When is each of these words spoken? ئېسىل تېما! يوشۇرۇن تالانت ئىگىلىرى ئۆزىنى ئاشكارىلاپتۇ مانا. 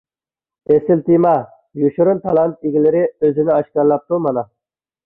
ئېسىل 0.73 1.03
تېما! 1.09 1.33
يوشۇرۇن 1.83 2.25
تالانت 2.27 2.67
ئىگىلىرى 2.71 3.07
ئۆزىنى 3.21 3.57
ئاشكارىلاپتۇ 3.61 4.25
مانا. 4.29 4.51